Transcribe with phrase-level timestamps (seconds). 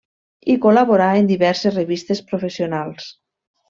[0.53, 3.17] I col·laborà en diverses revistes professionals.